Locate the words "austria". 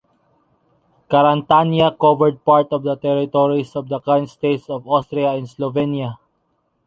4.87-5.33